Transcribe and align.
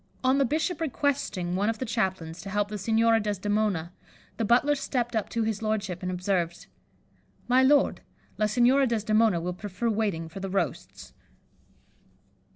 On 0.23 0.39
the 0.39 0.45
bishop 0.45 0.81
requesting 0.81 1.55
one 1.55 1.69
of 1.69 1.77
the 1.77 1.85
chaplains 1.85 2.41
to 2.41 2.49
help 2.49 2.69
the 2.69 2.79
Signora 2.79 3.19
Desdemona, 3.19 3.93
the 4.37 4.43
butler 4.43 4.73
stepped 4.73 5.15
up 5.15 5.29
to 5.29 5.43
his 5.43 5.61
lordship, 5.61 6.01
and 6.01 6.11
observed, 6.11 6.65
'My 7.47 7.61
lord, 7.61 8.01
La 8.39 8.47
Signora 8.47 8.87
Desdemona 8.87 9.39
will 9.39 9.53
prefer 9.53 9.91
waiting 9.91 10.27
for 10.27 10.39
the 10.39 10.49
roasts. 10.49 11.13